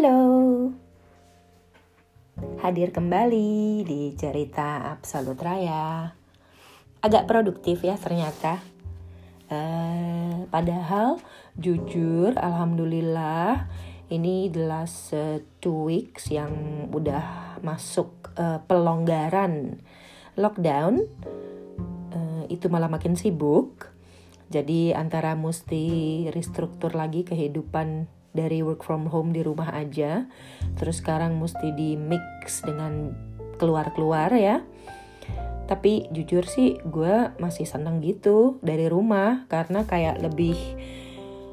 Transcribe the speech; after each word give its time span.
Halo, 0.00 0.72
hadir 2.64 2.88
kembali 2.88 3.84
di 3.84 4.16
cerita 4.16 4.96
Absolut 4.96 5.36
Raya. 5.36 6.16
Agak 7.04 7.28
produktif 7.28 7.84
ya 7.84 8.00
ternyata. 8.00 8.64
Uh, 9.52 10.48
padahal 10.48 11.20
jujur, 11.52 12.32
alhamdulillah 12.32 13.68
ini 14.08 14.48
last 14.56 15.12
uh, 15.12 15.44
two 15.60 15.92
weeks 15.92 16.32
yang 16.32 16.88
udah 16.96 17.60
masuk 17.60 18.32
uh, 18.40 18.64
pelonggaran 18.64 19.84
lockdown. 20.32 21.04
Uh, 22.08 22.48
itu 22.48 22.72
malah 22.72 22.88
makin 22.88 23.20
sibuk. 23.20 23.92
Jadi 24.48 24.96
antara 24.96 25.36
mesti 25.36 26.24
restruktur 26.32 26.96
lagi 26.96 27.20
kehidupan 27.20 28.08
dari 28.30 28.62
work 28.62 28.86
from 28.86 29.10
home 29.10 29.34
di 29.34 29.42
rumah 29.42 29.74
aja. 29.74 30.26
Terus 30.78 31.02
sekarang 31.02 31.38
mesti 31.38 31.74
di 31.74 31.98
mix 31.98 32.62
dengan 32.62 33.14
keluar-keluar 33.58 34.30
ya. 34.34 34.62
Tapi 35.70 36.10
jujur 36.10 36.46
sih 36.46 36.82
gue 36.82 37.30
masih 37.38 37.66
seneng 37.66 38.02
gitu 38.02 38.58
dari 38.62 38.86
rumah. 38.86 39.46
Karena 39.46 39.86
kayak 39.86 40.22
lebih 40.22 40.58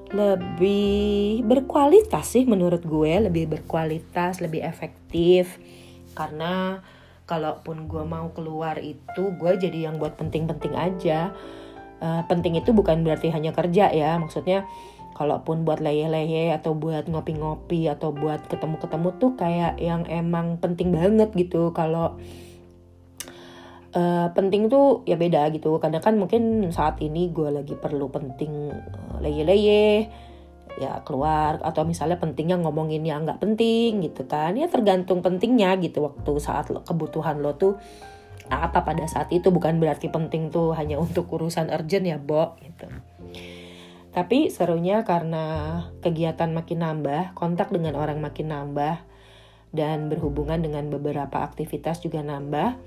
lebih 0.08 1.44
berkualitas 1.44 2.38
sih 2.38 2.46
menurut 2.48 2.86
gue. 2.86 3.14
Lebih 3.30 3.58
berkualitas 3.58 4.40
lebih 4.42 4.66
efektif. 4.66 5.58
Karena 6.18 6.82
kalaupun 7.28 7.92
gue 7.92 8.04
mau 8.08 8.32
keluar 8.32 8.80
itu 8.80 9.36
gue 9.36 9.52
jadi 9.60 9.92
yang 9.92 10.00
buat 10.00 10.16
penting-penting 10.16 10.74
aja 10.74 11.36
uh, 12.02 12.22
penting 12.26 12.58
itu 12.58 12.74
bukan 12.74 13.02
berarti 13.02 13.32
hanya 13.34 13.54
kerja 13.54 13.90
ya 13.94 14.18
maksudnya 14.18 14.66
kalaupun 15.18 15.66
buat 15.66 15.82
leye-leye 15.82 16.54
atau 16.54 16.78
buat 16.78 17.10
ngopi-ngopi 17.10 17.90
atau 17.90 18.14
buat 18.14 18.46
ketemu-ketemu 18.46 19.10
tuh 19.18 19.34
kayak 19.34 19.82
yang 19.82 20.06
emang 20.06 20.62
penting 20.62 20.94
banget 20.94 21.34
gitu. 21.34 21.74
Kalau 21.74 22.22
uh, 23.98 24.28
penting 24.38 24.70
tuh 24.70 25.02
ya 25.10 25.18
beda 25.18 25.50
gitu. 25.58 25.82
Kadang 25.82 26.06
kan 26.06 26.14
mungkin 26.22 26.70
saat 26.70 27.02
ini 27.02 27.34
gue 27.34 27.50
lagi 27.50 27.74
perlu 27.74 28.14
penting 28.14 28.70
uh, 28.70 29.18
leye-leye 29.18 30.06
ya 30.78 31.02
keluar 31.02 31.58
atau 31.66 31.82
misalnya 31.82 32.22
pentingnya 32.22 32.62
ngomongin 32.62 33.02
yang 33.02 33.26
nggak 33.26 33.42
penting 33.42 34.06
gitu 34.06 34.30
kan. 34.30 34.54
Ya 34.54 34.70
tergantung 34.70 35.26
pentingnya 35.26 35.74
gitu 35.82 36.06
waktu 36.06 36.38
saat 36.38 36.70
lo, 36.70 36.86
kebutuhan 36.86 37.42
lo 37.42 37.58
tuh 37.58 37.82
apa 38.48 38.84
pada 38.88 39.04
saat 39.08 39.28
itu 39.36 39.52
bukan 39.52 39.80
berarti 39.80 40.08
penting 40.08 40.52
tuh 40.52 40.72
hanya 40.76 40.96
untuk 41.02 41.28
urusan 41.32 41.72
urgent 41.72 42.08
ya 42.08 42.18
Bo 42.20 42.56
gitu 42.64 42.88
tapi 44.18 44.50
serunya 44.50 45.06
karena 45.06 45.46
kegiatan 46.02 46.50
makin 46.50 46.82
nambah, 46.82 47.38
kontak 47.38 47.70
dengan 47.70 47.94
orang 47.94 48.18
makin 48.18 48.50
nambah, 48.50 48.98
dan 49.70 50.10
berhubungan 50.10 50.58
dengan 50.58 50.90
beberapa 50.90 51.46
aktivitas 51.46 52.02
juga 52.02 52.26
nambah. 52.26 52.82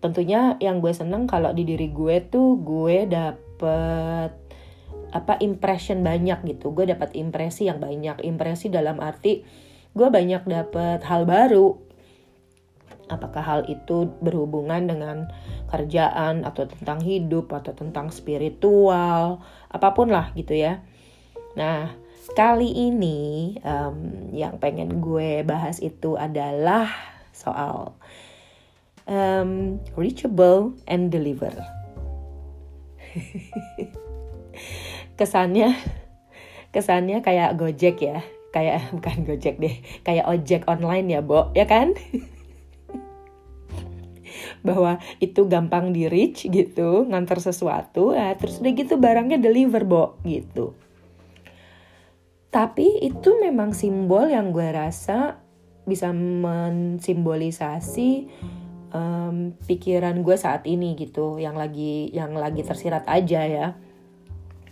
Tentunya 0.00 0.56
yang 0.64 0.80
gue 0.80 0.96
seneng 0.96 1.28
kalau 1.28 1.52
di 1.52 1.68
diri 1.68 1.92
gue 1.92 2.24
tuh 2.32 2.56
gue 2.64 3.04
dapet 3.04 4.32
apa 5.12 5.34
impression 5.44 6.00
banyak 6.00 6.40
gitu. 6.56 6.72
Gue 6.72 6.88
dapat 6.88 7.12
impresi 7.12 7.68
yang 7.68 7.76
banyak. 7.76 8.24
Impresi 8.24 8.72
dalam 8.72 8.96
arti 9.04 9.44
gue 9.92 10.08
banyak 10.08 10.44
dapet 10.48 11.04
hal 11.04 11.28
baru 11.28 11.85
apakah 13.06 13.42
hal 13.42 13.60
itu 13.70 14.10
berhubungan 14.18 14.90
dengan 14.90 15.30
kerjaan 15.70 16.42
atau 16.42 16.66
tentang 16.66 16.98
hidup 17.02 17.50
atau 17.54 17.74
tentang 17.74 18.10
spiritual? 18.10 19.42
Apa 19.70 19.94
pun 19.94 20.10
lah 20.10 20.34
gitu 20.34 20.54
ya. 20.54 20.82
Nah 21.54 21.94
kali 22.34 22.90
ini 22.90 23.54
um, 23.62 24.30
yang 24.34 24.58
pengen 24.58 24.98
gue 24.98 25.46
bahas 25.46 25.78
itu 25.78 26.18
adalah 26.18 26.90
soal 27.30 27.94
um, 29.06 29.78
reachable 29.94 30.74
and 30.90 31.14
deliver. 31.14 31.54
Kesannya 35.18 35.72
kesannya 36.74 37.24
kayak 37.24 37.56
gojek 37.56 38.02
ya. 38.02 38.20
Kayak 38.52 38.84
bukan 38.96 39.24
gojek 39.24 39.56
deh. 39.56 39.80
Kayak 40.04 40.28
ojek 40.28 40.68
online 40.68 41.08
ya 41.08 41.20
bo. 41.24 41.48
Ya 41.56 41.64
kan 41.64 41.96
bahwa 44.66 44.98
itu 45.22 45.46
gampang 45.46 45.94
di 45.94 46.10
reach 46.10 46.50
gitu 46.50 47.06
ngantar 47.06 47.38
sesuatu 47.38 48.18
ya 48.18 48.34
terus 48.34 48.58
udah 48.58 48.72
gitu 48.74 48.98
barangnya 48.98 49.38
deliver 49.38 49.86
bo 49.86 50.18
gitu. 50.26 50.74
Tapi 52.50 52.98
itu 53.04 53.36
memang 53.36 53.76
simbol 53.76 54.32
yang 54.32 54.48
gue 54.50 54.72
rasa 54.72 55.44
bisa 55.86 56.10
mensimbolisasi 56.10 58.26
um, 58.96 59.52
pikiran 59.68 60.24
gue 60.24 60.36
saat 60.40 60.64
ini 60.64 60.96
gitu 60.96 61.36
yang 61.36 61.54
lagi 61.54 62.08
yang 62.16 62.32
lagi 62.32 62.64
tersirat 62.64 63.04
aja 63.06 63.44
ya. 63.44 63.76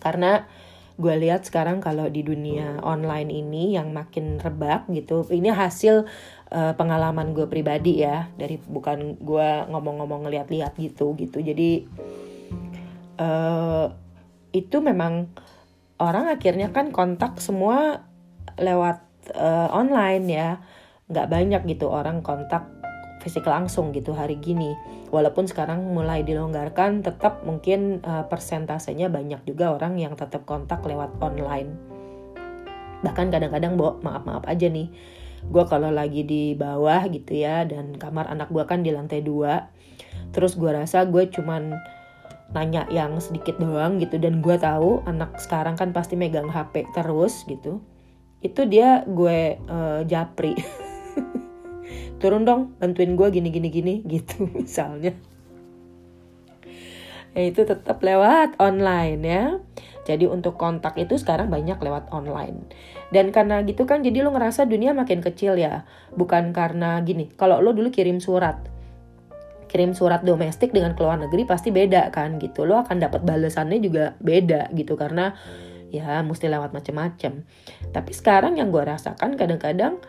Karena 0.01 0.49
gue 0.95 1.15
lihat 1.19 1.43
sekarang 1.43 1.83
kalau 1.83 2.07
di 2.07 2.23
dunia 2.23 2.79
online 2.79 3.27
ini 3.35 3.75
yang 3.75 3.91
makin 3.91 4.39
rebak 4.39 4.87
gitu 4.95 5.27
ini 5.35 5.51
hasil 5.51 6.07
uh, 6.55 6.73
pengalaman 6.79 7.35
gue 7.35 7.51
pribadi 7.51 8.07
ya 8.07 8.31
dari 8.39 8.63
bukan 8.63 9.19
gue 9.19 9.49
ngomong-ngomong 9.75 10.31
ngeliat-liat 10.31 10.79
gitu 10.79 11.19
gitu. 11.19 11.43
Jadi 11.43 11.91
uh, 13.19 13.91
itu 14.55 14.77
memang 14.79 15.35
orang 15.99 16.31
akhirnya 16.31 16.71
kan 16.71 16.95
kontak 16.95 17.43
semua 17.43 18.07
lewat 18.55 19.03
uh, 19.35 19.75
online 19.75 20.25
ya. 20.31 20.51
Nggak 21.11 21.27
banyak 21.27 21.63
gitu 21.75 21.91
orang 21.91 22.23
kontak 22.23 22.84
fisik 23.25 23.49
langsung 23.49 23.91
gitu 23.97 24.13
hari 24.13 24.37
gini. 24.37 24.77
Walaupun 25.09 25.49
sekarang 25.49 25.81
mulai 25.97 26.21
dilonggarkan, 26.21 27.01
tetap 27.01 27.41
mungkin 27.49 28.05
uh, 28.05 28.29
persentasenya 28.29 29.09
banyak 29.09 29.41
juga 29.49 29.73
orang 29.73 29.97
yang 29.97 30.13
tetap 30.13 30.45
kontak 30.45 30.85
lewat 30.85 31.09
online. 31.25 31.73
Bahkan 33.01 33.33
kadang-kadang, 33.33 33.81
Bo, 33.81 33.97
maaf-maaf 34.05 34.45
aja 34.45 34.69
nih, 34.69 34.93
gue 35.49 35.65
kalau 35.69 35.93
lagi 35.93 36.25
di 36.25 36.53
bawah 36.53 37.05
gitu 37.09 37.37
ya, 37.37 37.65
dan 37.65 37.97
kamar 37.97 38.29
anak 38.29 38.53
gue 38.53 38.65
kan 38.69 38.81
di 38.81 38.93
lantai 38.93 39.21
dua, 39.21 39.69
terus 40.33 40.57
gue 40.57 40.73
rasa 40.73 41.05
gue 41.05 41.29
cuman 41.29 41.77
nanya 42.57 42.89
yang 42.89 43.21
sedikit 43.21 43.61
doang 43.61 44.01
gitu, 44.01 44.17
dan 44.17 44.41
gue 44.41 44.57
tahu 44.57 45.05
anak 45.05 45.37
sekarang 45.37 45.77
kan 45.77 45.93
pasti 45.93 46.17
megang 46.17 46.49
HP 46.49 46.89
terus 46.97 47.45
gitu, 47.45 47.85
itu 48.41 48.61
dia 48.65 49.05
gue 49.05 49.61
uh, 49.69 50.01
japri. 50.09 50.57
turun 52.25 52.49
dong 52.49 52.73
bantuin 52.81 53.13
gue 53.13 53.29
gini 53.29 53.53
gini 53.53 53.69
gini 53.69 53.95
gitu 54.17 54.49
misalnya. 54.49 55.13
Ya 57.37 57.43
itu 57.45 57.69
tetap 57.69 58.01
lewat 58.01 58.57
online 58.57 59.21
ya. 59.21 59.45
Jadi 60.09 60.29
untuk 60.29 60.57
kontak 60.57 60.97
itu 60.97 61.21
sekarang 61.21 61.53
banyak 61.53 61.77
lewat 61.77 62.09
online. 62.15 62.65
Dan 63.13 63.29
karena 63.35 63.61
gitu 63.69 63.85
kan 63.85 64.01
jadi 64.01 64.25
lo 64.25 64.33
ngerasa 64.33 64.65
dunia 64.65 64.97
makin 64.97 65.21
kecil 65.21 65.61
ya. 65.61 65.85
Bukan 66.17 66.57
karena 66.57 67.05
gini 67.05 67.29
kalau 67.37 67.61
lo 67.61 67.77
dulu 67.77 67.93
kirim 67.93 68.25
surat 68.25 68.73
kirim 69.69 69.91
surat 69.91 70.23
domestik 70.23 70.71
dengan 70.71 70.95
keluar 70.95 71.19
negeri 71.19 71.45
pasti 71.45 71.69
beda 71.75 72.09
kan 72.15 72.41
gitu. 72.41 72.65
Lo 72.65 72.81
akan 72.81 73.03
dapat 73.03 73.27
balasannya 73.27 73.83
juga 73.83 74.15
beda 74.23 74.71
gitu. 74.73 74.95
Karena 74.95 75.35
ya 75.95 76.27
mesti 76.27 76.51
lewat 76.51 76.75
macam-macam 76.75 77.47
tapi 77.95 78.11
sekarang 78.11 78.59
yang 78.59 78.75
gue 78.75 78.83
rasakan 78.83 79.39
kadang-kadang 79.39 80.03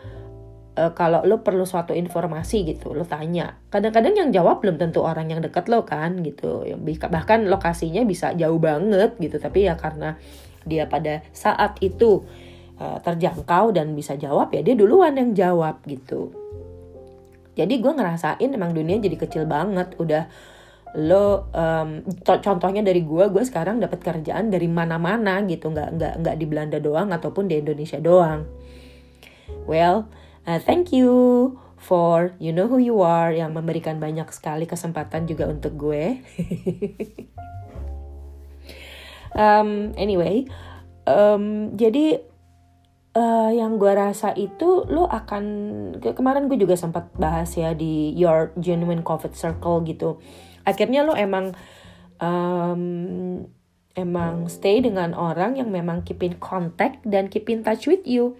uh, 0.76 0.92
kalau 0.92 1.24
lo 1.24 1.40
perlu 1.40 1.64
suatu 1.64 1.96
informasi 1.96 2.68
gitu 2.68 2.92
lo 2.92 3.08
tanya. 3.08 3.56
Kadang-kadang 3.72 4.14
yang 4.14 4.30
jawab 4.30 4.60
belum 4.60 4.76
tentu 4.76 5.02
orang 5.02 5.32
yang 5.32 5.40
dekat 5.40 5.66
lo 5.72 5.82
kan 5.88 6.20
gitu. 6.22 6.62
Bahkan 6.86 7.48
lokasinya 7.48 8.04
bisa 8.04 8.36
jauh 8.36 8.60
banget 8.60 9.16
gitu 9.16 9.40
tapi 9.40 9.66
ya 9.66 9.74
karena 9.74 10.20
dia 10.68 10.86
pada 10.86 11.24
saat 11.32 11.80
itu 11.80 12.22
uh, 12.78 12.98
terjangkau 13.00 13.72
dan 13.72 13.96
bisa 13.96 14.14
jawab 14.14 14.52
ya 14.52 14.60
dia 14.60 14.76
duluan 14.76 15.16
yang 15.16 15.32
jawab 15.32 15.80
gitu. 15.88 16.30
Jadi 17.56 17.80
gue 17.80 17.92
ngerasain 17.96 18.50
emang 18.52 18.76
dunia 18.76 19.00
jadi 19.00 19.16
kecil 19.16 19.48
banget. 19.48 19.96
Udah 19.96 20.28
lo 20.96 21.52
um, 21.52 22.04
contohnya 22.24 22.80
dari 22.80 23.04
gue 23.04 23.24
gue 23.28 23.44
sekarang 23.44 23.80
dapat 23.80 24.04
kerjaan 24.04 24.52
dari 24.52 24.68
mana-mana 24.68 25.40
gitu. 25.48 25.72
Nggak 25.72 25.88
nggak 25.96 26.14
nggak 26.20 26.36
di 26.36 26.44
Belanda 26.44 26.78
doang 26.78 27.08
ataupun 27.16 27.48
di 27.48 27.64
Indonesia 27.64 27.96
doang. 27.96 28.44
Well 29.64 30.25
Uh, 30.46 30.62
thank 30.62 30.94
you 30.94 31.10
for 31.74 32.30
you 32.38 32.54
know 32.54 32.70
who 32.70 32.78
you 32.78 33.02
are 33.02 33.34
yang 33.34 33.50
memberikan 33.50 33.98
banyak 33.98 34.30
sekali 34.30 34.62
kesempatan 34.62 35.26
juga 35.26 35.50
untuk 35.50 35.74
gue. 35.74 36.22
um, 39.34 39.90
anyway, 39.98 40.46
um, 41.02 41.74
jadi 41.74 42.22
uh, 43.18 43.50
yang 43.50 43.74
gue 43.82 43.90
rasa 43.90 44.38
itu 44.38 44.86
lo 44.86 45.10
akan 45.10 45.44
ke 45.98 46.14
kemarin 46.14 46.46
gue 46.46 46.62
juga 46.62 46.78
sempat 46.78 47.10
bahas 47.18 47.50
ya 47.58 47.74
di 47.74 48.14
your 48.14 48.54
genuine 48.54 49.02
COVID 49.02 49.34
circle 49.34 49.82
gitu. 49.82 50.22
Akhirnya 50.62 51.02
lo 51.02 51.18
emang 51.18 51.58
um, 52.22 53.50
emang 53.96 54.46
stay 54.52 54.84
dengan 54.84 55.16
orang 55.16 55.56
yang 55.56 55.72
memang 55.72 56.04
keep 56.04 56.20
in 56.20 56.36
contact 56.36 57.00
dan 57.08 57.32
keep 57.32 57.48
in 57.48 57.64
touch 57.64 57.88
with 57.88 58.04
you. 58.04 58.36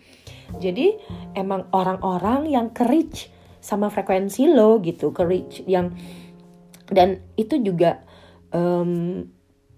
Jadi 0.61 0.95
emang 1.35 1.67
orang-orang 1.73 2.47
yang 2.47 2.71
ke 2.71 2.87
sama 3.59 3.91
frekuensi 3.91 4.47
lo 4.47 4.79
gitu, 4.79 5.11
ke 5.11 5.27
yang 5.67 5.91
dan 6.87 7.19
itu 7.35 7.59
juga 7.59 8.07
um, 8.55 9.27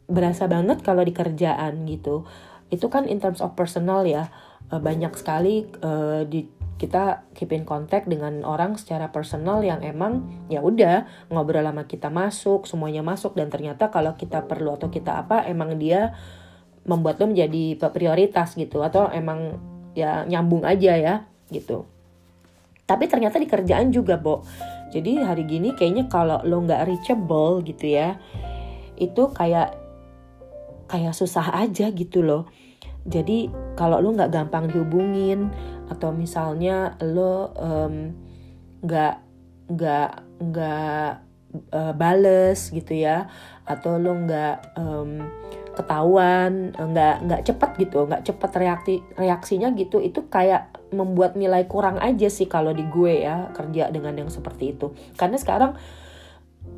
berasa 0.05 0.45
banget 0.45 0.85
kalau 0.85 1.01
di 1.07 1.17
kerjaan 1.17 1.89
gitu. 1.89 2.29
Itu 2.69 2.93
kan 2.93 3.09
in 3.09 3.17
terms 3.17 3.41
of 3.41 3.57
personal 3.57 4.05
ya, 4.05 4.29
uh, 4.69 4.77
banyak 4.77 5.17
sekali 5.17 5.65
uh, 5.81 6.29
di 6.29 6.45
kita 6.79 7.27
keep 7.35 7.51
in 7.51 7.67
contact 7.67 8.07
dengan 8.07 8.47
orang 8.47 8.79
secara 8.79 9.11
personal 9.11 9.67
yang 9.67 9.83
emang 9.83 10.47
ya 10.47 10.63
udah 10.63 11.11
ngobrol 11.29 11.67
lama 11.67 11.85
kita 11.91 12.07
masuk 12.07 12.71
semuanya 12.71 13.03
masuk 13.03 13.35
dan 13.35 13.51
ternyata 13.51 13.91
kalau 13.91 14.15
kita 14.15 14.47
perlu 14.47 14.79
atau 14.79 14.87
kita 14.87 15.27
apa 15.27 15.43
emang 15.51 15.75
dia 15.77 16.15
membuat 16.87 17.19
lo 17.21 17.35
menjadi 17.35 17.77
prioritas 17.91 18.55
gitu 18.55 18.81
atau 18.81 19.11
emang 19.11 19.59
ya 19.93 20.23
nyambung 20.25 20.63
aja 20.63 20.95
ya 20.95 21.15
gitu. 21.51 21.85
Tapi 22.89 23.05
ternyata 23.11 23.37
di 23.37 23.45
kerjaan 23.45 23.93
juga 23.93 24.17
Bo. 24.17 24.47
Jadi 24.89 25.21
hari 25.21 25.45
gini 25.45 25.77
kayaknya 25.77 26.09
kalau 26.09 26.41
lo 26.47 26.65
nggak 26.65 26.89
reachable 26.89 27.61
gitu 27.67 27.93
ya 27.93 28.17
itu 28.97 29.29
kayak 29.37 29.77
kayak 30.89 31.13
susah 31.13 31.53
aja 31.59 31.91
gitu 31.93 32.25
loh. 32.25 32.49
Jadi 33.05 33.53
kalau 33.77 34.01
lo 34.01 34.15
nggak 34.17 34.33
gampang 34.33 34.73
dihubungin 34.73 35.53
atau 35.89 36.13
misalnya 36.13 36.97
lo 37.01 37.53
nggak 37.53 37.65
um, 37.65 37.95
nggak 39.69 40.11
nggak 40.39 41.09
uh, 41.75 41.93
bales 41.97 42.61
gitu 42.71 42.93
ya. 42.93 43.27
Atau 43.65 43.97
lo 44.01 44.17
nggak 44.17 44.79
um, 44.81 45.25
ketahuan 45.79 46.75
nggak 46.75 47.17
nggak 47.23 47.43
cepet 47.47 47.71
gitu 47.87 48.03
nggak 48.11 48.27
cepet 48.27 48.51
reaksi 48.59 48.95
reaksinya 49.15 49.71
gitu 49.79 50.03
itu 50.03 50.27
kayak 50.27 50.75
membuat 50.91 51.39
nilai 51.39 51.71
kurang 51.71 52.03
aja 52.03 52.27
sih 52.27 52.51
kalau 52.51 52.75
di 52.75 52.83
gue 52.83 53.23
ya 53.23 53.55
kerja 53.55 53.87
dengan 53.95 54.19
yang 54.19 54.31
seperti 54.33 54.75
itu. 54.75 54.91
Karena 55.15 55.39
sekarang 55.39 55.79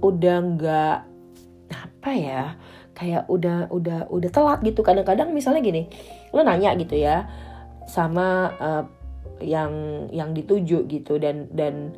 udah 0.05 0.37
nggak 0.45 0.99
apa 1.71 2.11
ya 2.13 2.43
kayak 2.93 3.25
udah 3.33 3.73
udah 3.73 4.13
udah 4.13 4.31
telat 4.31 4.61
gitu. 4.67 4.85
Kadang-kadang 4.85 5.33
misalnya 5.33 5.65
gini 5.65 5.89
lo 6.37 6.45
nanya 6.45 6.77
gitu 6.77 7.01
ya 7.01 7.25
sama 7.89 8.53
uh, 8.61 8.85
yang 9.43 10.07
yang 10.15 10.31
dituju 10.37 10.87
gitu. 10.87 11.17
Dan 11.17 11.51
dan 11.53 11.95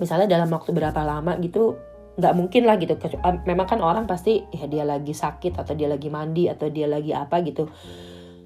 misalnya 0.00 0.26
dalam 0.26 0.50
waktu 0.50 0.74
berapa 0.74 1.00
lama 1.04 1.38
gitu 1.38 1.78
nggak 2.14 2.34
mungkin 2.34 2.62
lah 2.66 2.76
gitu. 2.78 2.94
Memang 3.46 3.66
kan 3.66 3.80
orang 3.82 4.04
pasti 4.06 4.42
ya 4.54 4.66
dia 4.66 4.84
lagi 4.86 5.12
sakit 5.14 5.58
atau 5.58 5.74
dia 5.74 5.90
lagi 5.90 6.08
mandi 6.10 6.46
atau 6.50 6.70
dia 6.70 6.86
lagi 6.86 7.14
apa 7.14 7.42
gitu. 7.42 7.68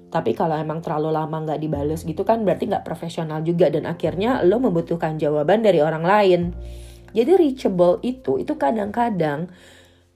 Tapi 0.09 0.33
kalau 0.33 0.57
emang 0.57 0.81
terlalu 0.81 1.13
lama 1.13 1.45
nggak 1.45 1.61
dibales 1.61 2.01
gitu 2.01 2.25
kan 2.25 2.41
berarti 2.41 2.65
nggak 2.65 2.85
profesional 2.85 3.45
juga. 3.45 3.69
Dan 3.69 3.85
akhirnya 3.85 4.41
lo 4.41 4.57
membutuhkan 4.57 5.21
jawaban 5.21 5.61
dari 5.61 5.81
orang 5.81 6.05
lain. 6.05 6.41
Jadi 7.13 7.31
reachable 7.37 8.01
itu 8.05 8.37
itu 8.37 8.53
kadang-kadang 8.57 9.49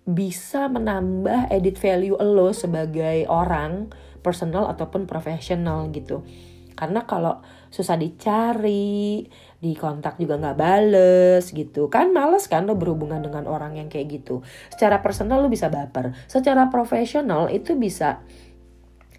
bisa 0.03 0.67
menambah 0.67 1.47
edit 1.47 1.79
value 1.79 2.19
lo 2.19 2.51
sebagai 2.51 3.23
orang 3.31 3.87
personal 4.19 4.67
ataupun 4.67 5.07
profesional 5.07 5.87
gitu 5.95 6.27
karena 6.73 7.05
kalau 7.05 7.41
susah 7.73 7.97
dicari 7.97 9.25
di 9.63 9.71
kontak 9.79 10.19
juga 10.19 10.35
nggak 10.35 10.57
bales 10.59 11.49
gitu. 11.55 11.87
Kan 11.87 12.11
males 12.11 12.51
kan 12.51 12.67
lo 12.67 12.75
berhubungan 12.75 13.23
dengan 13.23 13.47
orang 13.47 13.79
yang 13.79 13.87
kayak 13.87 14.21
gitu. 14.21 14.43
Secara 14.67 14.99
personal 14.99 15.39
lo 15.39 15.47
bisa 15.47 15.71
baper. 15.71 16.11
Secara 16.27 16.67
profesional 16.67 17.47
itu 17.47 17.79
bisa 17.79 18.19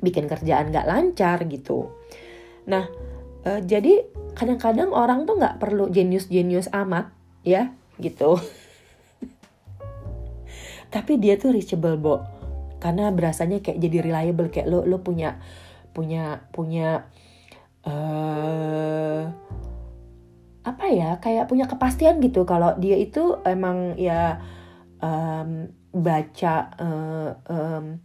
bikin 0.04 0.28
kerjaan 0.28 0.68
nggak 0.68 0.84
lancar 0.84 1.48
gitu. 1.48 1.88
Nah 2.68 2.84
e, 3.40 3.64
jadi 3.64 4.04
kadang-kadang 4.36 4.92
orang 4.92 5.24
tuh 5.24 5.40
nggak 5.40 5.56
perlu 5.56 5.88
jenius-jenius 5.88 6.68
amat 6.76 7.08
ya 7.40 7.72
gitu. 7.96 8.36
Tapi 10.94 11.16
dia 11.16 11.40
tuh 11.40 11.56
reachable 11.56 11.96
bo. 11.96 12.20
Karena 12.84 13.08
berasanya 13.08 13.64
kayak 13.64 13.80
jadi 13.80 13.98
reliable 14.04 14.52
kayak 14.52 14.68
lo 14.68 14.84
lo 14.84 15.00
punya 15.00 15.40
punya 15.96 16.44
punya 16.52 17.08
uh, 17.88 19.22
apa 20.64 20.84
ya 20.88 21.20
kayak 21.20 21.48
punya 21.48 21.68
kepastian 21.68 22.18
gitu 22.24 22.48
kalau 22.48 22.72
dia 22.80 22.96
itu 22.96 23.36
emang 23.44 24.00
ya 24.00 24.40
um, 25.04 25.68
baca 25.92 26.72
uh, 26.80 27.30
um, 27.46 28.00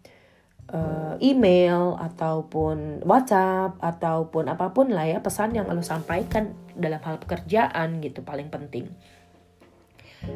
uh, 0.69 1.15
email 1.23 1.97
ataupun 1.97 3.01
WhatsApp 3.07 3.79
ataupun 3.81 4.51
apa 4.51 4.75
pun 4.75 4.93
lah 4.93 5.07
ya 5.07 5.19
pesan 5.23 5.57
yang 5.57 5.71
lo 5.71 5.81
sampaikan 5.81 6.53
dalam 6.77 7.01
hal 7.01 7.17
pekerjaan 7.17 7.99
gitu 8.03 8.21
paling 8.21 8.51
penting. 8.53 8.91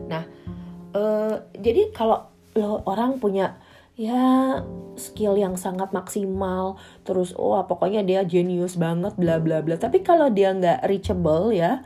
Nah, 0.07 0.23
uh, 0.95 1.35
jadi 1.55 1.91
kalau 1.93 2.31
lo 2.55 2.81
orang 2.85 3.19
punya 3.19 3.59
ya 3.93 4.61
skill 4.97 5.37
yang 5.37 5.55
sangat 5.57 5.93
maksimal. 5.93 6.77
Terus 7.05 7.33
oh 7.37 7.57
pokoknya 7.65 8.01
dia 8.01 8.21
genius 8.25 8.77
banget 8.77 9.13
bla 9.17 9.37
bla 9.37 9.61
bla. 9.61 9.77
Tapi 9.77 10.01
kalau 10.01 10.29
dia 10.33 10.53
nggak 10.53 10.85
reachable 10.85 11.53
ya 11.53 11.85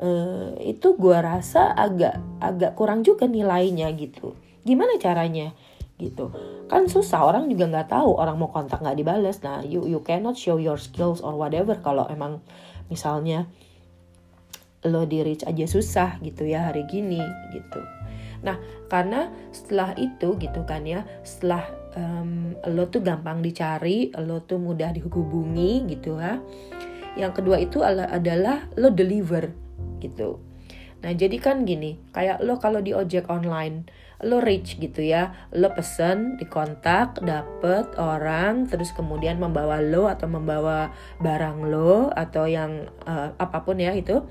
uh, 0.00 0.56
itu 0.60 0.96
gue 0.96 1.18
rasa 1.18 1.72
agak 1.76 2.16
agak 2.40 2.72
kurang 2.76 3.04
juga 3.04 3.28
nilainya 3.28 3.92
gitu. 3.96 4.36
Gimana 4.64 4.96
caranya? 4.96 5.52
Gitu. 6.00 6.32
Kan 6.66 6.88
susah 6.88 7.22
orang 7.28 7.46
juga 7.52 7.68
nggak 7.68 7.88
tahu. 7.92 8.16
Orang 8.16 8.40
mau 8.40 8.50
kontak 8.50 8.80
nggak 8.80 8.98
dibales. 8.98 9.38
Nah 9.44 9.60
you 9.62 9.84
you 9.84 10.00
cannot 10.00 10.34
show 10.34 10.56
your 10.56 10.80
skills 10.80 11.20
or 11.20 11.36
whatever 11.36 11.76
kalau 11.78 12.08
emang 12.08 12.40
misalnya 12.88 13.48
lo 14.82 15.06
di 15.06 15.22
reach 15.22 15.46
aja 15.46 15.62
susah 15.62 16.18
gitu 16.26 16.42
ya 16.42 16.66
hari 16.66 16.82
gini 16.90 17.22
gitu 17.54 17.78
Nah, 18.42 18.58
karena 18.90 19.30
setelah 19.54 19.94
itu 19.94 20.34
gitu 20.38 20.66
kan 20.66 20.82
ya, 20.82 21.06
setelah 21.22 21.62
um, 21.94 22.58
lo 22.66 22.90
tuh 22.90 23.02
gampang 23.02 23.40
dicari, 23.40 24.10
lo 24.18 24.42
tuh 24.42 24.58
mudah 24.58 24.90
dihubungi 24.90 25.86
gitu 25.90 26.18
ya. 26.18 26.42
Yang 27.14 27.32
kedua 27.42 27.56
itu 27.62 27.84
adalah 27.86 28.66
lo 28.74 28.90
deliver 28.90 29.54
gitu. 30.02 30.42
Nah, 31.02 31.10
jadi 31.10 31.34
kan 31.42 31.66
gini, 31.66 31.98
kayak 32.14 32.46
lo 32.46 32.62
kalau 32.62 32.78
di 32.78 32.94
ojek 32.94 33.26
online, 33.26 33.90
lo 34.22 34.38
reach 34.38 34.78
gitu 34.78 35.02
ya, 35.02 35.34
lo 35.50 35.74
pesen, 35.74 36.38
dikontak, 36.38 37.18
dapet 37.26 37.90
orang, 37.98 38.70
terus 38.70 38.94
kemudian 38.94 39.42
membawa 39.42 39.82
lo 39.82 40.06
atau 40.06 40.30
membawa 40.30 40.94
barang 41.18 41.66
lo 41.66 42.06
atau 42.14 42.46
yang 42.46 42.86
uh, 43.02 43.34
apa 43.34 43.66
pun 43.66 43.82
ya 43.82 43.90
itu 43.98 44.22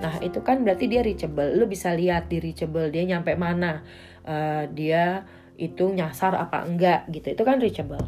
Nah 0.00 0.16
itu 0.24 0.40
kan 0.40 0.64
berarti 0.64 0.88
dia 0.88 1.04
reachable. 1.04 1.54
Lu 1.54 1.68
bisa 1.68 1.92
lihat 1.92 2.32
di 2.32 2.40
reachable 2.40 2.88
dia 2.88 3.04
nyampe 3.04 3.36
mana. 3.36 3.84
Uh, 4.24 4.64
dia 4.72 5.28
itu 5.60 5.92
nyasar 5.92 6.34
apa 6.36 6.64
enggak 6.64 7.06
gitu. 7.12 7.36
Itu 7.36 7.42
kan 7.44 7.60
reachable. 7.60 8.00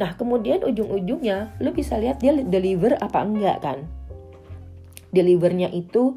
Nah 0.00 0.16
kemudian 0.16 0.64
ujung-ujungnya 0.64 1.60
lu 1.60 1.72
bisa 1.76 2.00
lihat 2.00 2.20
dia 2.20 2.32
deliver 2.32 2.96
apa 2.96 3.20
enggak 3.20 3.58
kan. 3.60 3.78
Delivernya 5.12 5.68
itu 5.72 6.16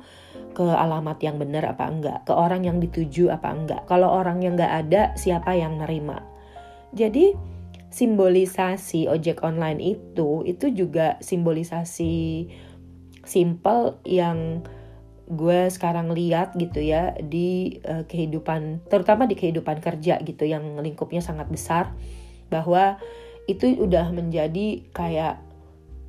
ke 0.55 0.65
alamat 0.65 1.19
yang 1.23 1.39
benar 1.39 1.67
apa 1.75 1.85
enggak. 1.87 2.19
Ke 2.23 2.33
orang 2.35 2.63
yang 2.63 2.79
dituju 2.79 3.31
apa 3.31 3.51
enggak. 3.51 3.81
Kalau 3.87 4.11
orang 4.11 4.39
yang 4.39 4.55
enggak 4.55 4.87
ada 4.87 5.01
siapa 5.19 5.55
yang 5.55 5.79
nerima. 5.79 6.23
Jadi 6.95 7.35
simbolisasi 7.89 9.09
ojek 9.09 9.41
online 9.41 9.81
itu 9.81 10.45
itu 10.45 10.69
juga 10.69 11.17
simbolisasi 11.25 12.45
simple 13.25 13.97
yang 14.05 14.61
gue 15.29 15.69
sekarang 15.69 16.09
lihat 16.09 16.57
gitu 16.57 16.81
ya 16.81 17.13
di 17.21 17.77
uh, 17.85 18.01
kehidupan 18.09 18.89
terutama 18.89 19.29
di 19.29 19.37
kehidupan 19.37 19.77
kerja 19.77 20.17
gitu 20.25 20.43
yang 20.49 20.81
lingkupnya 20.81 21.21
sangat 21.21 21.45
besar 21.53 21.93
bahwa 22.49 22.97
itu 23.45 23.77
udah 23.77 24.09
menjadi 24.09 24.89
kayak 24.89 25.37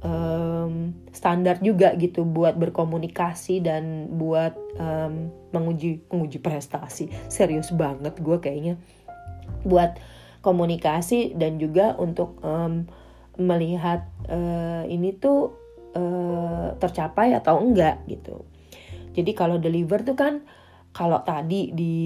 um, 0.04 0.92
standar 1.12 1.60
juga 1.60 1.92
gitu 1.96 2.24
buat 2.24 2.56
berkomunikasi 2.56 3.60
dan 3.64 4.12
buat 4.16 4.56
um, 4.76 5.32
menguji 5.52 6.04
menguji 6.12 6.40
prestasi. 6.40 7.08
Serius 7.32 7.72
banget 7.72 8.16
gue 8.20 8.36
kayaknya. 8.40 8.76
Buat 9.64 10.00
komunikasi 10.40 11.36
dan 11.36 11.60
juga 11.60 11.96
untuk 12.00 12.40
um, 12.44 12.88
melihat 13.40 14.04
uh, 14.28 14.84
ini 14.84 15.16
tuh 15.16 15.56
uh, 15.96 16.76
tercapai 16.76 17.32
atau 17.36 17.60
enggak 17.60 18.04
gitu 18.08 18.44
jadi 19.10 19.30
kalau 19.34 19.58
deliver 19.58 20.02
tuh 20.06 20.14
kan 20.14 20.46
kalau 20.94 21.22
tadi 21.22 21.70
di 21.74 21.98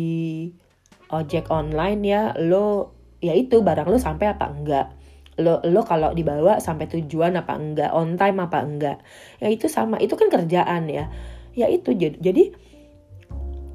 ojek 1.13 1.53
online 1.53 2.01
ya 2.05 2.23
lo 2.37 2.97
ya 3.21 3.33
itu 3.37 3.61
barang 3.61 3.89
lo 3.89 3.97
sampai 4.01 4.33
apa 4.33 4.47
enggak? 4.49 4.87
Lo 5.41 5.61
lo 5.65 5.83
kalau 5.85 6.13
dibawa 6.13 6.61
sampai 6.61 6.89
tujuan 6.89 7.37
apa 7.37 7.57
enggak? 7.57 7.91
On 7.93 8.17
time 8.17 8.45
apa 8.45 8.59
enggak? 8.65 8.99
Ya 9.41 9.49
itu 9.53 9.69
sama 9.69 10.01
itu 10.01 10.17
kan 10.17 10.29
kerjaan 10.33 10.89
ya. 10.89 11.09
Ya 11.55 11.69
itu 11.69 11.93
jadi 11.97 12.53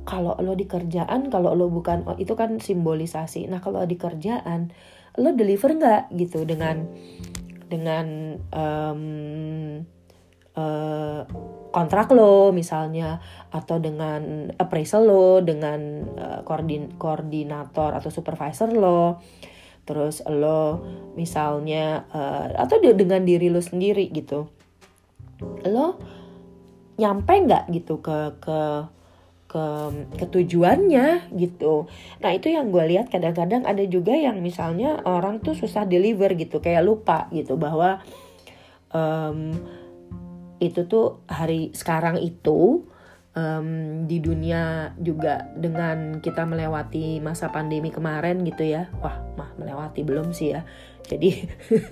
kalau 0.09 0.33
lo 0.41 0.57
di 0.57 0.65
kerjaan 0.65 1.29
kalau 1.29 1.53
lo 1.53 1.69
bukan 1.69 2.05
oh, 2.09 2.17
itu 2.17 2.33
kan 2.33 2.57
simbolisasi. 2.57 3.45
Nah 3.45 3.61
kalau 3.61 3.85
di 3.85 3.97
kerjaan 3.97 4.73
lo 5.17 5.33
deliver 5.33 5.73
nggak 5.77 6.13
gitu 6.17 6.45
dengan 6.45 6.85
dengan 7.69 8.37
um, 8.49 9.01
uh, 10.59 11.23
kontrak 11.71 12.11
lo 12.11 12.51
misalnya 12.51 13.23
atau 13.47 13.79
dengan 13.79 14.51
appraisal 14.59 15.07
lo 15.07 15.39
dengan 15.39 16.03
uh, 16.19 16.39
koordin 16.43 16.99
koordinator 16.99 17.95
atau 17.95 18.11
supervisor 18.11 18.75
lo 18.75 19.23
terus 19.87 20.21
lo 20.27 20.83
misalnya 21.15 22.03
uh, 22.11 22.51
atau 22.59 22.77
dengan 22.83 23.23
diri 23.23 23.47
lo 23.47 23.63
sendiri 23.63 24.11
gitu 24.11 24.51
lo 25.65 25.87
nyampe 26.99 27.31
nggak 27.31 27.71
gitu 27.71 28.03
ke 28.03 28.35
ke 28.43 28.59
ke 29.49 29.65
ketujuannya 30.21 31.33
gitu. 31.33 31.89
Nah 32.21 32.31
itu 32.37 32.53
yang 32.53 32.69
gue 32.69 32.85
lihat 32.85 33.09
kadang-kadang 33.09 33.65
ada 33.65 33.81
juga 33.89 34.13
yang 34.13 34.45
misalnya 34.45 35.01
orang 35.09 35.41
tuh 35.41 35.57
susah 35.57 35.89
deliver 35.89 36.37
gitu 36.37 36.61
kayak 36.61 36.85
lupa 36.85 37.25
gitu 37.33 37.57
bahwa 37.57 37.97
um, 38.93 39.57
itu 40.59 40.85
tuh 40.85 41.23
hari 41.27 41.71
sekarang 41.71 42.19
itu 42.19 42.83
um, 43.35 43.67
di 44.05 44.19
dunia 44.19 44.93
juga 44.99 45.47
dengan 45.55 46.19
kita 46.19 46.43
melewati 46.43 47.23
masa 47.23 47.51
pandemi 47.51 47.89
kemarin 47.89 48.43
gitu 48.43 48.67
ya. 48.67 48.91
Wah 48.99 49.19
mah 49.39 49.55
melewati 49.55 50.03
belum 50.03 50.35
sih 50.35 50.55
ya. 50.55 50.67
Jadi 51.07 51.47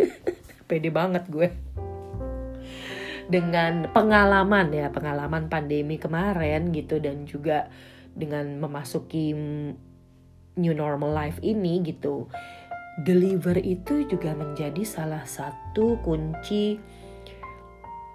pede 0.68 0.92
banget 0.92 1.26
gue 1.32 1.48
dengan 3.28 3.92
pengalaman 3.92 4.72
ya 4.72 4.88
pengalaman 4.88 5.52
pandemi 5.52 6.00
kemarin 6.00 6.72
gitu 6.72 7.04
dan 7.04 7.28
juga 7.28 7.68
dengan 8.16 8.56
memasuki 8.56 9.36
new 10.58 10.74
normal 10.74 11.12
life 11.12 11.40
ini 11.44 11.84
gitu 11.84 12.32
deliver 13.04 13.60
itu 13.62 14.08
juga 14.10 14.34
menjadi 14.34 14.82
salah 14.82 15.28
satu 15.28 16.02
kunci 16.02 16.80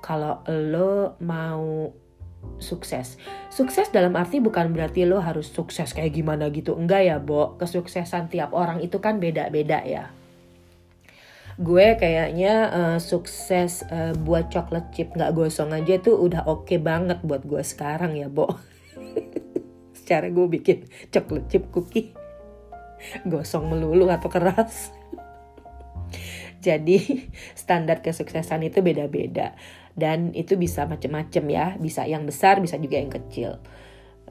kalau 0.04 0.42
lo 0.50 1.16
mau 1.22 1.94
sukses. 2.58 3.16
Sukses 3.48 3.88
dalam 3.94 4.18
arti 4.18 4.42
bukan 4.42 4.74
berarti 4.74 5.06
lo 5.06 5.22
harus 5.22 5.46
sukses 5.46 5.94
kayak 5.94 6.12
gimana 6.12 6.50
gitu. 6.50 6.74
Enggak 6.74 7.06
ya, 7.06 7.16
Bo. 7.22 7.54
Kesuksesan 7.56 8.28
tiap 8.28 8.50
orang 8.50 8.82
itu 8.82 8.98
kan 8.98 9.22
beda-beda 9.22 9.80
ya 9.86 10.10
gue 11.60 12.00
kayaknya 12.00 12.54
uh, 12.72 12.98
sukses 12.98 13.84
uh, 13.92 14.16
buat 14.16 14.48
coklat 14.48 14.88
chip 14.96 15.12
nggak 15.12 15.36
gosong 15.36 15.76
aja 15.76 16.00
tuh 16.00 16.16
udah 16.16 16.48
oke 16.48 16.64
okay 16.64 16.80
banget 16.80 17.20
buat 17.20 17.44
gue 17.44 17.60
sekarang 17.60 18.16
ya 18.16 18.32
Bo 18.32 18.48
secara 19.98 20.32
gue 20.32 20.46
bikin 20.48 20.88
coklat 21.12 21.52
chip 21.52 21.68
cookie 21.68 22.16
gosong 23.30 23.68
melulu 23.68 24.08
atau 24.08 24.32
keras 24.32 24.96
jadi 26.64 27.28
standar 27.52 28.00
kesuksesan 28.00 28.64
itu 28.64 28.80
beda-beda 28.80 29.52
dan 29.94 30.32
itu 30.32 30.56
bisa 30.56 30.88
macem-macem 30.88 31.44
ya. 31.48 31.76
Bisa 31.76 32.04
yang 32.08 32.24
besar 32.24 32.58
bisa 32.60 32.80
juga 32.80 32.98
yang 32.98 33.12
kecil. 33.12 33.60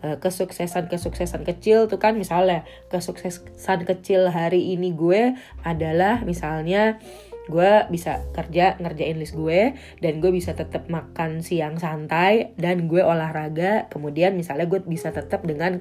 Eh, 0.01 0.17
kesuksesan-kesuksesan 0.17 1.45
kecil 1.45 1.85
tuh 1.85 2.01
kan 2.01 2.17
misalnya 2.17 2.65
kesuksesan 2.89 3.85
kecil 3.85 4.33
hari 4.33 4.73
ini 4.73 4.97
gue 4.97 5.37
adalah 5.61 6.25
misalnya 6.25 6.97
gue 7.45 7.85
bisa 7.93 8.25
kerja 8.33 8.81
ngerjain 8.81 9.21
list 9.21 9.37
gue 9.37 9.77
dan 10.01 10.13
gue 10.17 10.33
bisa 10.33 10.57
tetap 10.57 10.89
makan 10.89 11.45
siang 11.45 11.77
santai 11.77 12.57
dan 12.57 12.89
gue 12.89 13.05
olahraga. 13.05 13.85
Kemudian 13.93 14.33
misalnya 14.33 14.65
gue 14.65 14.81
bisa 14.81 15.13
tetap 15.13 15.45
dengan 15.45 15.77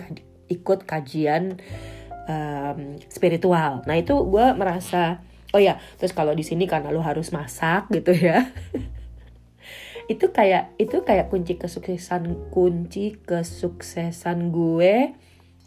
ikut 0.53 0.85
kajian 0.85 1.57
um, 2.29 3.01
spiritual. 3.09 3.81
Nah 3.89 3.97
itu 3.97 4.21
gue 4.29 4.47
merasa 4.53 5.25
oh 5.57 5.61
ya 5.65 5.81
terus 5.99 6.13
kalau 6.13 6.37
di 6.37 6.45
sini 6.47 6.69
karena 6.69 6.95
lo 6.95 7.03
harus 7.03 7.35
masak 7.35 7.91
gitu 7.91 8.15
ya 8.15 8.47
itu 10.11 10.35
kayak 10.35 10.75
itu 10.75 11.07
kayak 11.07 11.31
kunci 11.31 11.55
kesuksesan 11.55 12.51
kunci 12.51 13.15
kesuksesan 13.23 14.51
gue 14.51 15.15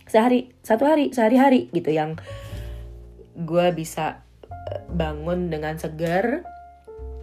sehari 0.04 0.52
satu 0.60 0.84
hari 0.84 1.16
sehari-hari 1.16 1.72
gitu 1.72 1.96
yang 1.96 2.20
gue 3.40 3.68
bisa 3.72 4.28
eh, 4.52 4.84
bangun 4.92 5.48
dengan 5.48 5.80
segar 5.80 6.44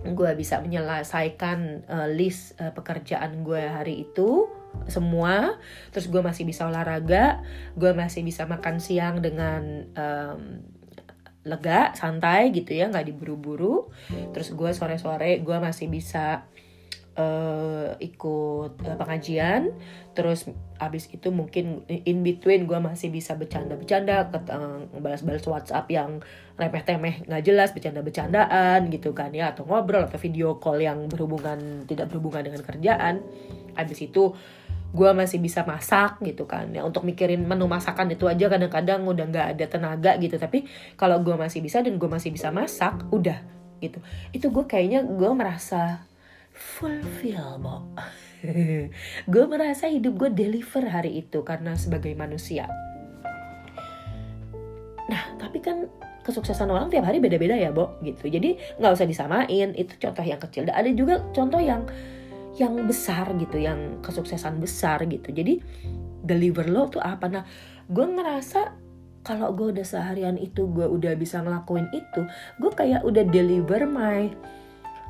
gue 0.01 0.33
bisa 0.33 0.65
menyelesaikan 0.65 1.85
uh, 1.85 2.09
list 2.09 2.57
uh, 2.57 2.73
pekerjaan 2.73 3.45
gue 3.45 3.61
hari 3.61 4.09
itu 4.09 4.49
semua 4.89 5.61
terus 5.93 6.09
gue 6.09 6.25
masih 6.25 6.49
bisa 6.49 6.65
olahraga 6.73 7.45
gue 7.77 7.93
masih 7.93 8.25
bisa 8.25 8.49
makan 8.49 8.81
siang 8.81 9.21
dengan 9.21 9.93
um, 9.93 10.65
lega 11.45 11.93
santai 11.97 12.49
gitu 12.53 12.77
ya 12.77 12.89
nggak 12.89 13.13
diburu-buru 13.13 13.89
terus 14.37 14.53
gue 14.53 14.71
sore-sore 14.77 15.41
gue 15.41 15.57
masih 15.61 15.89
bisa 15.89 16.49
uh, 17.21 17.93
ikut 18.01 18.73
uh, 18.81 18.97
pengajian. 18.97 19.71
Terus 20.17 20.49
abis 20.81 21.13
itu 21.13 21.29
mungkin 21.29 21.85
in 21.87 22.25
between 22.25 22.65
gue 22.65 22.81
masih 22.81 23.13
bisa 23.13 23.37
bercanda-bercanda 23.37 24.33
uh, 24.33 24.81
balas-balas 24.99 25.45
WhatsApp 25.45 25.87
yang 25.93 26.25
remeh-temeh 26.57 27.25
nggak 27.25 27.43
jelas 27.45 27.73
bercanda-bercandaan 27.73 28.89
gitu 28.93 29.17
kan 29.17 29.33
ya 29.33 29.53
atau 29.53 29.65
ngobrol 29.65 30.05
atau 30.05 30.21
video 30.21 30.61
call 30.61 30.81
yang 30.81 31.09
berhubungan 31.09 31.85
tidak 31.85 32.09
berhubungan 32.09 32.49
dengan 32.49 32.63
kerjaan. 32.65 33.21
Abis 33.77 34.09
itu 34.09 34.35
gue 34.91 35.11
masih 35.15 35.39
bisa 35.39 35.63
masak 35.63 36.19
gitu 36.27 36.51
kan 36.51 36.67
ya 36.75 36.83
untuk 36.83 37.07
mikirin 37.07 37.47
menu 37.47 37.71
masakan 37.71 38.11
itu 38.11 38.27
aja 38.27 38.51
kadang-kadang 38.51 39.07
udah 39.07 39.25
nggak 39.31 39.47
ada 39.57 39.65
tenaga 39.71 40.13
gitu. 40.19 40.37
Tapi 40.37 40.67
kalau 40.99 41.23
gue 41.23 41.37
masih 41.39 41.63
bisa 41.63 41.85
dan 41.85 41.97
gue 41.97 42.11
masih 42.11 42.35
bisa 42.35 42.51
masak 42.51 42.99
udah 43.15 43.39
gitu. 43.81 44.03
Itu 44.35 44.53
gue 44.53 44.65
kayaknya 44.69 45.07
gue 45.07 45.31
merasa 45.33 46.10
fulfill 46.61 47.57
Bo 47.57 47.89
gue 49.33 49.45
merasa 49.49 49.89
hidup 49.89 50.17
gue 50.17 50.31
deliver 50.33 50.85
hari 50.89 51.21
itu 51.21 51.45
karena 51.45 51.77
sebagai 51.77 52.13
manusia. 52.17 52.69
Nah 55.09 55.37
tapi 55.37 55.61
kan 55.61 55.89
kesuksesan 56.25 56.69
orang 56.69 56.89
tiap 56.89 57.05
hari 57.09 57.21
beda-beda 57.21 57.57
ya 57.57 57.69
Bo 57.69 58.01
gitu. 58.01 58.33
Jadi 58.33 58.57
nggak 58.81 58.93
usah 58.97 59.05
disamain. 59.05 59.77
Itu 59.77 59.97
contoh 60.01 60.25
yang 60.25 60.41
kecil. 60.41 60.69
Ada 60.73 60.91
juga 60.97 61.21
contoh 61.37 61.61
yang 61.61 61.85
yang 62.57 62.77
besar 62.85 63.29
gitu 63.37 63.61
yang 63.61 64.01
kesuksesan 64.01 64.57
besar 64.57 65.05
gitu. 65.05 65.33
Jadi 65.33 65.61
deliver 66.25 66.65
lo 66.69 66.89
tuh 66.89 67.05
apa? 67.05 67.29
Nah 67.29 67.45
gue 67.93 68.07
ngerasa 68.09 68.73
kalau 69.21 69.53
gue 69.53 69.77
udah 69.77 69.85
seharian 69.85 70.41
itu 70.41 70.65
gue 70.73 70.89
udah 70.89 71.13
bisa 71.13 71.45
ngelakuin 71.45 71.93
itu 71.93 72.25
gue 72.57 72.73
kayak 72.73 73.05
udah 73.05 73.21
deliver 73.29 73.85
my 73.85 74.33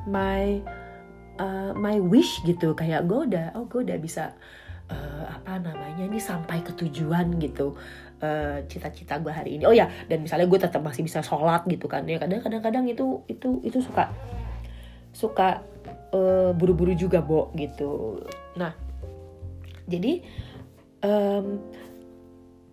my 0.03 0.59
uh, 1.41 1.71
my 1.73 1.97
wish 1.97 2.45
gitu. 2.45 2.77
Kayak 2.77 3.09
gue 3.09 3.33
udah 3.33 3.57
oh 3.57 3.65
gue 3.65 3.81
udah 3.81 3.97
bisa 3.97 4.37
uh, 4.93 5.25
apa 5.25 5.57
namanya 5.57 6.05
ini 6.05 6.21
sampai 6.21 6.61
ke 6.61 6.77
tujuan 6.77 7.41
gitu 7.41 7.73
uh, 8.21 8.61
cita-cita 8.69 9.17
gue 9.17 9.33
hari 9.33 9.57
ini. 9.57 9.65
Oh 9.65 9.73
ya 9.73 9.89
dan 10.05 10.21
misalnya 10.21 10.45
gue 10.45 10.59
tetap 10.61 10.85
masih 10.85 11.01
bisa 11.01 11.25
sholat 11.25 11.65
gitu 11.65 11.89
kan. 11.89 12.05
Ya 12.05 12.21
kadang 12.21 12.45
kadang-kadang 12.45 12.85
itu 12.85 13.25
itu 13.25 13.57
itu 13.65 13.81
suka 13.81 14.13
suka 15.11 15.65
buru-buru 16.55 16.93
uh, 16.93 16.99
juga 16.99 17.19
bo 17.23 17.49
gitu. 17.57 18.21
Nah 18.55 18.71
jadi 19.89 20.23
um, 21.03 21.59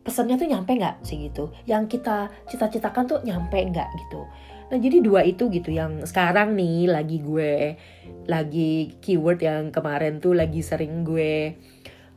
pesannya 0.05 0.37
tuh 0.37 0.49
nyampe 0.51 0.71
nggak 0.77 1.03
sih 1.03 1.33
gitu? 1.33 1.51
Yang 1.65 1.99
kita 1.99 2.29
cita-citakan 2.47 3.05
tuh 3.09 3.19
nyampe 3.25 3.59
nggak 3.59 3.89
gitu 4.07 4.29
Nah 4.69 4.77
jadi 4.77 5.01
dua 5.01 5.25
itu 5.25 5.49
gitu 5.49 5.73
yang 5.73 6.05
sekarang 6.05 6.53
nih 6.53 6.93
lagi 6.93 7.25
gue 7.25 7.81
lagi 8.29 9.01
keyword 9.01 9.41
yang 9.41 9.73
kemarin 9.73 10.21
tuh 10.21 10.37
lagi 10.37 10.61
sering 10.61 11.09
gue 11.09 11.57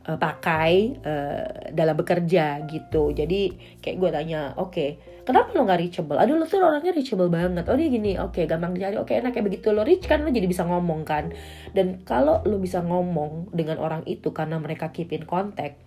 uh, 0.06 0.18
pakai 0.18 1.00
uh, 1.00 1.72
dalam 1.72 1.96
bekerja 1.96 2.66
gitu. 2.68 3.14
Jadi 3.14 3.56
kayak 3.80 3.96
gue 3.96 4.10
tanya, 4.12 4.40
oke, 4.58 4.72
okay, 4.74 4.90
kenapa 5.24 5.54
lo 5.54 5.64
gak 5.64 5.80
reachable? 5.80 6.18
Aduh 6.18 6.36
lo 6.36 6.44
tuh 6.44 6.60
orangnya 6.60 6.92
reachable 6.92 7.30
banget. 7.32 7.64
Oh 7.70 7.76
dia 7.78 7.88
gini, 7.88 8.18
oke 8.18 8.36
okay, 8.36 8.44
gampang 8.44 8.76
dicari, 8.76 8.96
oke 8.98 9.08
okay, 9.08 9.24
enak 9.24 9.32
kayak 9.32 9.46
begitu 9.48 9.72
lo 9.72 9.82
reach 9.86 10.04
kan 10.04 10.20
lo 10.26 10.30
jadi 10.30 10.46
bisa 10.46 10.66
ngomong 10.66 11.06
kan. 11.06 11.32
Dan 11.72 12.02
kalau 12.04 12.42
lo 12.44 12.58
bisa 12.58 12.82
ngomong 12.82 13.54
dengan 13.54 13.78
orang 13.80 14.02
itu 14.04 14.34
karena 14.34 14.58
mereka 14.58 14.90
keep 14.90 15.10
in 15.14 15.24
contact, 15.24 15.78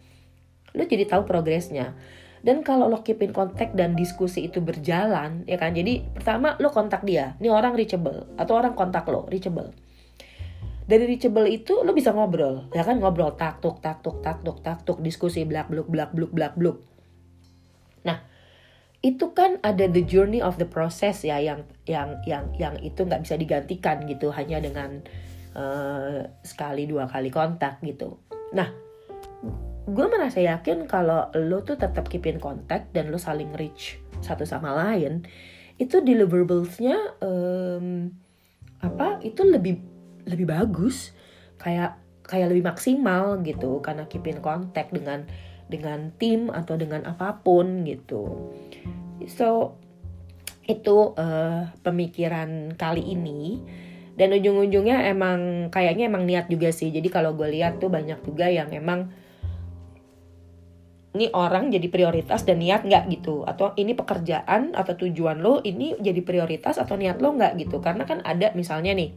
lo 0.74 0.84
jadi 0.84 1.06
tahu 1.06 1.28
progresnya 1.28 1.94
dan 2.46 2.62
kalau 2.62 2.86
lo 2.86 3.02
keep 3.02 3.26
in 3.26 3.34
contact 3.34 3.74
dan 3.74 3.98
diskusi 3.98 4.46
itu 4.46 4.62
berjalan, 4.62 5.42
ya 5.50 5.58
kan? 5.58 5.74
Jadi 5.74 6.06
pertama 6.14 6.54
lo 6.62 6.70
kontak 6.70 7.02
dia, 7.02 7.34
ini 7.42 7.50
orang 7.50 7.74
reachable 7.74 8.30
atau 8.38 8.54
orang 8.62 8.78
kontak 8.78 9.10
lo 9.10 9.26
reachable. 9.26 9.74
Dari 10.86 11.10
reachable 11.10 11.50
itu 11.50 11.82
lo 11.82 11.98
bisa 11.98 12.14
ngobrol, 12.14 12.70
ya 12.70 12.86
kan? 12.86 13.02
Ngobrol 13.02 13.34
tak 13.34 13.66
tuk 13.66 13.82
tak 13.82 14.06
tuk 14.06 14.22
tak 14.22 14.46
tuk 14.46 14.62
tak 14.62 14.86
tuk 14.86 15.02
diskusi 15.02 15.42
blak 15.42 15.74
bluk 15.74 15.90
blak 15.90 16.14
bluk 16.14 16.30
blak 16.30 16.54
bluk. 16.54 16.86
Nah, 18.06 18.22
itu 19.02 19.34
kan 19.34 19.58
ada 19.66 19.90
the 19.90 20.06
journey 20.06 20.38
of 20.38 20.62
the 20.62 20.70
process 20.70 21.26
ya 21.26 21.42
yang 21.42 21.66
yang 21.90 22.22
yang 22.30 22.54
yang 22.62 22.78
itu 22.86 23.02
nggak 23.02 23.26
bisa 23.26 23.42
digantikan 23.42 24.06
gitu 24.06 24.30
hanya 24.30 24.62
dengan 24.62 25.02
uh, 25.58 26.30
sekali 26.46 26.86
dua 26.86 27.10
kali 27.10 27.34
kontak 27.34 27.82
gitu. 27.82 28.22
Nah, 28.54 28.70
gue 29.86 30.06
merasa 30.10 30.42
yakin 30.42 30.90
kalau 30.90 31.30
lo 31.38 31.62
tuh 31.62 31.78
tetap 31.78 32.10
keep 32.10 32.26
in 32.26 32.42
contact 32.42 32.90
dan 32.92 33.14
lo 33.14 33.22
saling 33.22 33.54
reach 33.54 34.02
satu 34.26 34.42
sama 34.42 34.74
lain 34.74 35.22
itu 35.76 36.00
deliverablesnya 36.00 37.20
um, 37.20 38.10
apa 38.80 39.20
itu 39.24 39.44
lebih 39.44 39.80
lebih 40.26 40.48
bagus. 40.48 41.12
Kayak 41.60 42.00
kayak 42.26 42.52
lebih 42.52 42.66
maksimal 42.66 43.40
gitu 43.46 43.80
karena 43.84 44.10
keep 44.10 44.26
in 44.26 44.40
contact 44.42 44.92
dengan 44.96 45.28
dengan 45.66 46.14
tim 46.16 46.50
atau 46.54 46.78
dengan 46.80 47.04
apa 47.06 47.42
pun 47.44 47.84
gitu. 47.84 48.54
So 49.28 49.78
itu 50.66 51.14
uh, 51.16 51.70
pemikiran 51.84 52.74
kali 52.80 53.14
ini. 53.14 53.62
Dan 54.16 54.32
ujung-ujungnya 54.32 55.12
emang 55.12 55.68
kayaknya 55.76 56.08
emang 56.08 56.24
niat 56.24 56.48
juga 56.48 56.72
sih. 56.72 56.88
Jadi 56.88 57.12
kalau 57.12 57.36
gue 57.36 57.52
lihat 57.52 57.84
tuh 57.84 57.92
banyak 57.92 58.24
juga 58.24 58.48
yang 58.48 58.72
emang 58.72 59.12
ini 61.16 61.32
orang 61.32 61.72
jadi 61.72 61.88
prioritas 61.88 62.44
dan 62.44 62.60
niat 62.60 62.84
nggak 62.84 63.08
gitu. 63.08 63.48
Atau 63.48 63.72
ini 63.80 63.96
pekerjaan 63.96 64.76
atau 64.76 65.00
tujuan 65.00 65.40
lo 65.40 65.64
ini 65.64 65.96
jadi 65.98 66.20
prioritas 66.20 66.76
atau 66.76 67.00
niat 67.00 67.24
lo 67.24 67.32
nggak 67.34 67.56
gitu. 67.64 67.80
Karena 67.80 68.04
kan 68.04 68.20
ada 68.28 68.52
misalnya 68.52 68.92
nih 68.92 69.16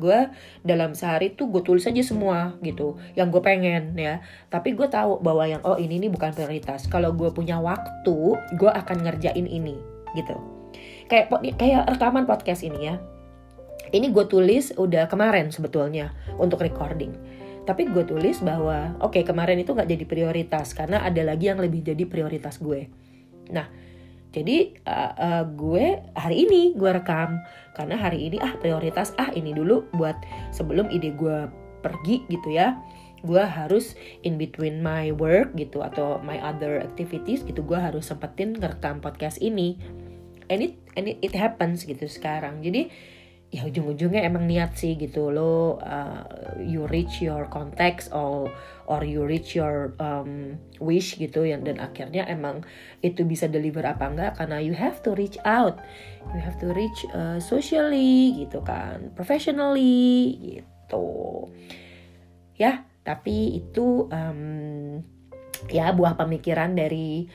gue 0.00 0.32
dalam 0.64 0.96
sehari 0.96 1.36
tuh 1.36 1.52
gue 1.52 1.60
tulis 1.60 1.84
aja 1.84 2.00
semua 2.00 2.56
gitu 2.64 2.96
yang 3.18 3.28
gue 3.28 3.42
pengen 3.42 3.98
ya. 3.98 4.22
Tapi 4.48 4.78
gue 4.78 4.86
tahu 4.86 5.18
bahwa 5.20 5.44
yang 5.44 5.60
oh 5.66 5.76
ini 5.76 5.98
ini 5.98 6.06
bukan 6.06 6.30
prioritas. 6.30 6.86
Kalau 6.86 7.10
gue 7.12 7.28
punya 7.34 7.58
waktu 7.58 8.16
gue 8.54 8.70
akan 8.70 8.96
ngerjain 9.04 9.44
ini 9.44 9.76
gitu. 10.14 10.38
Kayak 11.10 11.34
kayak 11.58 11.90
rekaman 11.90 12.24
podcast 12.24 12.62
ini 12.62 12.94
ya. 12.94 12.96
Ini 13.90 14.14
gue 14.14 14.24
tulis 14.30 14.70
udah 14.78 15.10
kemarin 15.10 15.50
sebetulnya 15.50 16.14
untuk 16.38 16.62
recording 16.62 17.29
tapi 17.70 17.86
gue 17.86 18.02
tulis 18.02 18.42
bahwa 18.42 18.98
oke 18.98 19.14
okay, 19.14 19.22
kemarin 19.22 19.62
itu 19.62 19.70
nggak 19.70 19.86
jadi 19.86 20.04
prioritas 20.10 20.74
karena 20.74 21.06
ada 21.06 21.22
lagi 21.22 21.46
yang 21.46 21.62
lebih 21.62 21.86
jadi 21.86 22.02
prioritas 22.02 22.58
gue. 22.58 22.90
Nah 23.54 23.70
jadi 24.34 24.74
uh, 24.86 25.12
uh, 25.14 25.44
gue 25.46 26.02
hari 26.18 26.50
ini 26.50 26.74
gue 26.74 26.90
rekam 26.90 27.38
karena 27.78 27.94
hari 27.94 28.26
ini 28.26 28.42
ah 28.42 28.58
prioritas 28.58 29.14
ah 29.22 29.30
ini 29.34 29.54
dulu 29.54 29.86
buat 29.94 30.18
sebelum 30.50 30.90
ide 30.90 31.14
gue 31.14 31.46
pergi 31.78 32.26
gitu 32.26 32.50
ya. 32.50 32.74
Gue 33.22 33.46
harus 33.46 33.94
in 34.26 34.34
between 34.34 34.82
my 34.82 35.14
work 35.14 35.54
gitu 35.54 35.86
atau 35.86 36.18
my 36.26 36.42
other 36.42 36.82
activities 36.82 37.46
gitu 37.46 37.62
gue 37.62 37.78
harus 37.78 38.10
sempetin 38.10 38.58
ngerekam 38.58 38.98
podcast 38.98 39.38
ini. 39.38 39.78
And 40.50 40.58
it 40.58 40.74
and 40.98 41.06
it, 41.06 41.22
it 41.22 41.34
happens 41.38 41.86
gitu 41.86 42.10
sekarang. 42.10 42.66
Jadi 42.66 42.90
ya 43.50 43.66
ujung-ujungnya 43.66 44.22
emang 44.22 44.46
niat 44.46 44.78
sih 44.78 44.94
gitu 44.94 45.34
lo 45.34 45.82
uh, 45.82 46.22
you 46.62 46.86
reach 46.86 47.18
your 47.18 47.50
context 47.50 48.14
or 48.14 48.46
or 48.86 49.02
you 49.02 49.26
reach 49.26 49.58
your 49.58 49.94
um, 49.98 50.54
wish 50.78 51.18
gitu 51.18 51.42
yang 51.42 51.66
dan 51.66 51.82
akhirnya 51.82 52.26
emang 52.30 52.62
itu 53.02 53.26
bisa 53.26 53.50
deliver 53.50 53.82
apa 53.82 54.06
enggak 54.06 54.32
karena 54.38 54.58
you 54.62 54.74
have 54.74 54.98
to 55.02 55.14
reach 55.18 55.38
out. 55.42 55.78
You 56.30 56.42
have 56.42 56.58
to 56.62 56.70
reach 56.70 57.06
uh, 57.10 57.42
socially 57.42 58.38
gitu 58.38 58.62
kan 58.62 59.14
professionally 59.18 60.38
gitu. 60.38 61.46
Ya 62.54 62.86
tapi 63.02 63.62
itu 63.62 64.10
um, 64.10 65.02
ya 65.70 65.90
buah 65.90 66.14
pemikiran 66.14 66.74
dari 66.74 67.26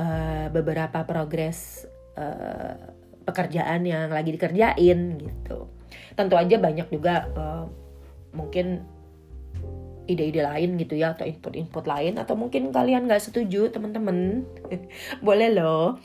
uh, 0.00 0.48
beberapa 0.52 1.04
progres 1.08 1.88
uh, 2.16 3.03
pekerjaan 3.24 3.82
yang 3.84 4.12
lagi 4.12 4.36
dikerjain 4.36 4.98
gitu. 5.20 5.68
Tentu 6.14 6.34
aja 6.38 6.56
banyak 6.60 6.88
juga 6.92 7.28
uh, 7.34 7.64
mungkin 8.36 8.84
ide-ide 10.04 10.44
lain 10.44 10.76
gitu 10.76 11.00
ya 11.00 11.16
atau 11.16 11.24
input-input 11.24 11.88
lain 11.88 12.20
atau 12.20 12.36
mungkin 12.36 12.68
kalian 12.68 13.08
nggak 13.08 13.24
setuju 13.24 13.72
teman-teman. 13.72 14.44
Boleh 15.26 15.50
loh 15.56 15.96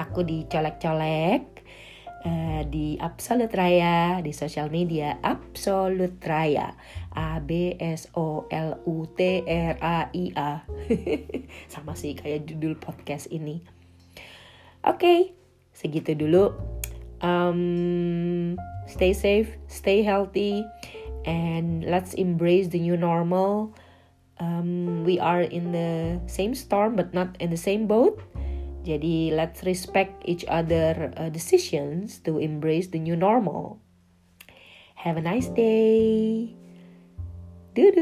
aku 0.00 0.24
dicolek-colek 0.24 1.44
uh, 2.24 2.62
di 2.64 2.96
Absolute 2.96 3.52
Raya 3.52 4.24
di 4.24 4.32
sosial 4.32 4.72
media 4.72 5.20
Absolute 5.20 6.16
Raya. 6.24 6.72
A 7.12 7.44
B 7.44 7.76
S 7.76 8.08
O 8.16 8.48
L 8.48 8.80
U 8.88 9.04
T 9.04 9.44
R 9.44 9.76
A 9.84 10.08
I 10.16 10.32
A. 10.32 10.64
Sama 11.72 11.92
sih 11.92 12.16
kayak 12.16 12.48
judul 12.48 12.80
podcast 12.80 13.28
ini. 13.28 13.60
Oke 14.82 14.96
okay, 14.96 15.18
segitu 15.72 16.14
dulu. 16.14 16.52
Um, 17.22 18.58
stay 18.90 19.14
safe 19.14 19.54
stay 19.70 20.02
healthy 20.02 20.66
and 21.24 21.84
let's 21.86 22.14
embrace 22.14 22.68
the 22.68 22.78
new 22.78 22.96
normal. 22.96 23.74
Um, 24.42 25.04
we 25.04 25.20
are 25.20 25.42
in 25.42 25.70
the 25.70 26.18
same 26.26 26.54
storm 26.54 26.96
but 26.96 27.14
not 27.14 27.36
in 27.38 27.50
the 27.50 27.60
same 27.60 27.86
boat. 27.86 28.20
Jadi 28.82 29.30
let's 29.30 29.62
respect 29.62 30.26
each 30.26 30.42
other 30.50 31.14
uh, 31.14 31.30
decisions 31.30 32.18
to 32.26 32.42
embrace 32.42 32.90
the 32.90 32.98
new 32.98 33.14
normal. 33.14 33.78
Have 34.98 35.16
a 35.16 35.22
nice 35.22 35.46
day. 35.54 36.50
Doo 37.78 37.94